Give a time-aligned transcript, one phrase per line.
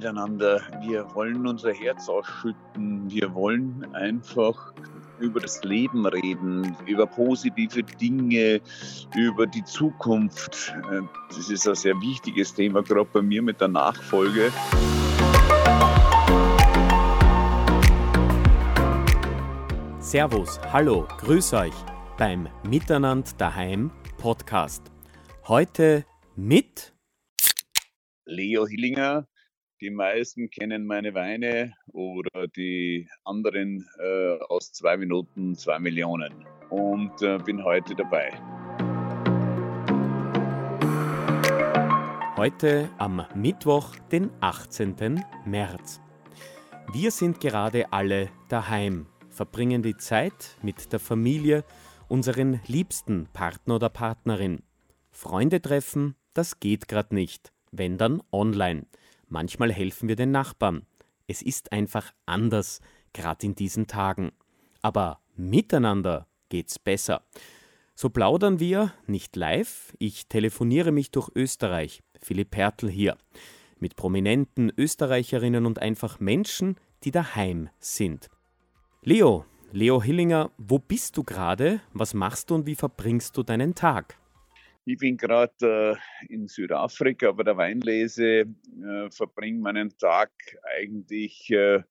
[0.00, 0.62] miteinander.
[0.80, 3.10] Wir wollen unser Herz ausschütten.
[3.10, 4.72] Wir wollen einfach
[5.18, 8.62] über das Leben reden, über positive Dinge,
[9.14, 10.72] über die Zukunft.
[10.90, 14.50] Äh, das ist ein sehr wichtiges Thema, gerade bei mir mit der Nachfolge.
[19.98, 21.74] Servus, hallo, grüß euch
[22.16, 24.90] beim Miteinander daheim Podcast.
[25.46, 26.06] Heute
[26.36, 26.94] mit
[28.24, 29.26] Leo Hillinger.
[29.80, 37.22] Die meisten kennen meine Weine oder die anderen äh, aus zwei Minuten zwei Millionen und
[37.22, 38.30] äh, bin heute dabei.
[42.36, 45.24] Heute am Mittwoch, den 18.
[45.46, 46.02] März.
[46.92, 51.64] Wir sind gerade alle daheim, verbringen die Zeit mit der Familie,
[52.06, 54.62] unseren liebsten Partner oder Partnerin.
[55.10, 58.84] Freunde treffen, das geht gerade nicht, wenn dann online.
[59.30, 60.84] Manchmal helfen wir den Nachbarn.
[61.28, 62.80] Es ist einfach anders,
[63.12, 64.32] gerade in diesen Tagen.
[64.82, 67.22] Aber miteinander geht's besser.
[67.94, 73.16] So plaudern wir, nicht live, ich telefoniere mich durch Österreich, Philipp Hertel hier,
[73.78, 78.30] mit prominenten Österreicherinnen und einfach Menschen, die daheim sind.
[79.02, 81.80] Leo, Leo Hillinger, wo bist du gerade?
[81.92, 84.19] Was machst du und wie verbringst du deinen Tag?
[84.86, 90.30] Ich bin gerade äh, in Südafrika bei der Weinlese, äh, verbringe meinen Tag
[90.78, 91.82] eigentlich äh,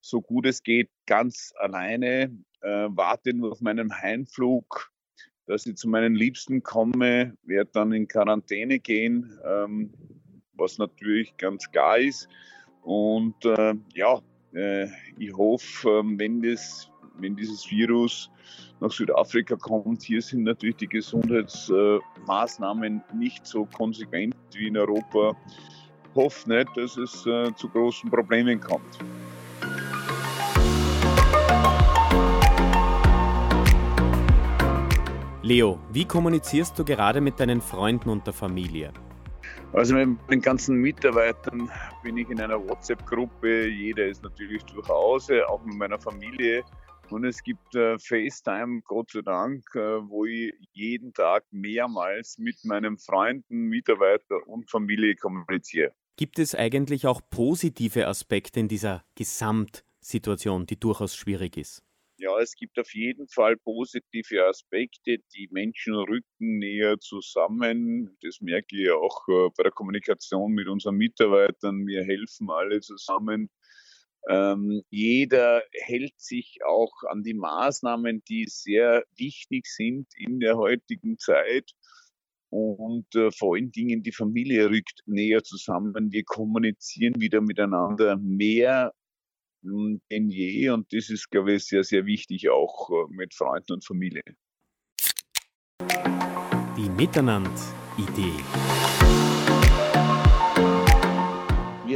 [0.00, 4.92] so gut es geht ganz alleine, äh, warte nur auf meinen Heimflug,
[5.46, 9.92] dass ich zu meinen Liebsten komme, werde dann in Quarantäne gehen, ähm,
[10.54, 12.28] was natürlich ganz klar ist.
[12.82, 14.20] Und äh, ja,
[14.54, 14.88] äh,
[15.18, 18.30] ich hoffe, ähm, wenn, das, wenn dieses Virus
[18.80, 25.36] nach Südafrika kommt, hier sind natürlich die Gesundheitsmaßnahmen nicht so konsequent wie in Europa.
[26.10, 28.98] Ich hoffe nicht, dass es äh, zu großen Problemen kommt.
[35.42, 38.92] Leo, wie kommunizierst du gerade mit deinen Freunden und der Familie?
[39.72, 41.70] Also mit den ganzen Mitarbeitern
[42.02, 43.68] bin ich in einer WhatsApp-Gruppe.
[43.68, 46.64] Jeder ist natürlich zu Hause, auch mit meiner Familie.
[47.10, 52.56] Und es gibt äh, FaceTime, Gott sei Dank, äh, wo ich jeden Tag mehrmals mit
[52.64, 55.92] meinen Freunden, Mitarbeitern und Familie kommuniziere.
[56.16, 61.84] Gibt es eigentlich auch positive Aspekte in dieser Gesamtsituation, die durchaus schwierig ist?
[62.18, 65.18] Ja, es gibt auf jeden Fall positive Aspekte.
[65.34, 68.16] Die Menschen rücken näher zusammen.
[68.22, 71.86] Das merke ich auch äh, bei der Kommunikation mit unseren Mitarbeitern.
[71.86, 73.50] Wir helfen alle zusammen
[74.28, 81.18] ähm, jeder hält sich auch an die Maßnahmen, die sehr wichtig sind in der heutigen
[81.18, 81.72] Zeit.
[82.50, 86.12] Und äh, vor allen Dingen die Familie rückt näher zusammen.
[86.12, 88.92] Wir kommunizieren wieder miteinander mehr
[89.62, 90.70] hm, denn je.
[90.70, 94.22] Und das ist, glaube ich, sehr, sehr wichtig auch äh, mit Freunden und Familie.
[96.76, 99.25] Die Miteinander-Idee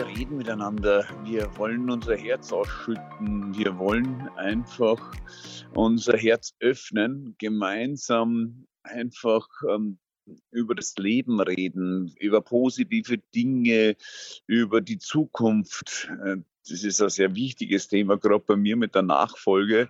[0.00, 5.12] wir reden miteinander, wir wollen unser Herz ausschütten, wir wollen einfach
[5.74, 9.98] unser Herz öffnen, gemeinsam einfach ähm,
[10.52, 13.94] über das Leben reden, über positive Dinge,
[14.46, 16.10] über die Zukunft.
[16.24, 16.38] Äh,
[16.70, 19.88] das ist ein sehr wichtiges Thema, gerade bei mir mit der Nachfolge.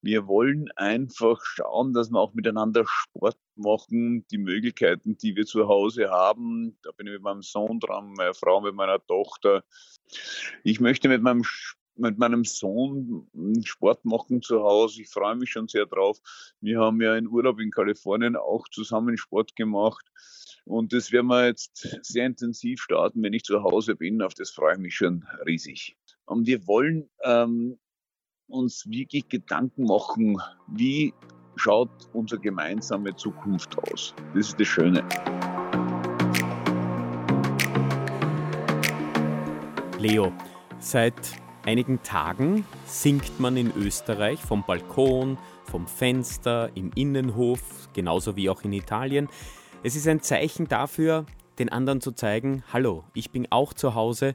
[0.00, 5.68] Wir wollen einfach schauen, dass wir auch miteinander Sport machen, die Möglichkeiten, die wir zu
[5.68, 6.78] Hause haben.
[6.82, 9.64] Da bin ich mit meinem Sohn dran, meine Frau mit meiner Tochter.
[10.64, 11.42] Ich möchte mit meinem
[11.98, 13.26] mit meinem Sohn
[13.64, 15.02] Sport machen zu Hause.
[15.02, 16.18] Ich freue mich schon sehr drauf.
[16.60, 20.04] Wir haben ja in Urlaub in Kalifornien auch zusammen Sport gemacht.
[20.66, 24.20] Und das werden wir jetzt sehr intensiv starten, wenn ich zu Hause bin.
[24.20, 25.96] Auf das freue ich mich schon riesig.
[26.28, 27.78] Und wir wollen ähm,
[28.48, 31.14] uns wirklich Gedanken machen, wie
[31.54, 34.12] schaut unsere gemeinsame Zukunft aus.
[34.34, 35.04] Das ist das Schöne.
[40.00, 40.32] Leo,
[40.80, 41.14] seit
[41.64, 48.62] einigen Tagen singt man in Österreich vom Balkon, vom Fenster, im Innenhof, genauso wie auch
[48.62, 49.28] in Italien.
[49.84, 51.24] Es ist ein Zeichen dafür,
[51.60, 54.34] den anderen zu zeigen, hallo, ich bin auch zu Hause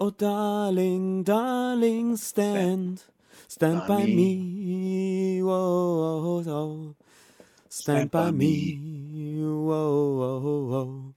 [0.00, 3.02] oh darling darling stand
[3.48, 6.94] stand by me whoa, whoa,
[7.68, 8.78] stand by me
[9.40, 11.14] whoa, whoa, whoa.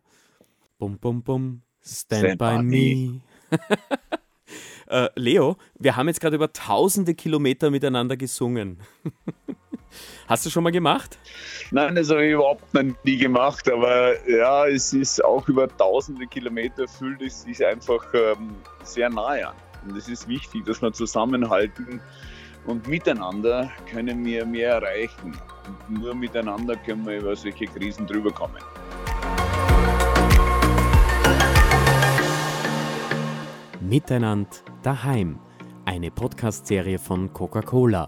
[0.82, 1.62] Bum, bum, bum.
[1.82, 3.22] Stand, Stand by, by, me.
[4.88, 8.80] äh, Leo, wir haben jetzt gerade über tausende Kilometer miteinander gesungen.
[10.32, 11.20] Hast du schon mal gemacht?
[11.72, 16.26] Nein, das habe ich überhaupt noch nie gemacht, aber ja, es ist auch über tausende
[16.26, 19.56] Kilometer fühlt es sich einfach ähm, sehr nahe an.
[19.86, 22.00] Und es ist wichtig, dass wir zusammenhalten
[22.66, 25.38] und miteinander können wir mehr erreichen.
[25.90, 28.56] Und nur miteinander können wir über solche Krisen drüber kommen.
[33.82, 34.50] Miteinander
[34.82, 35.40] daheim.
[35.84, 38.08] Eine Podcast-Serie von Coca-Cola.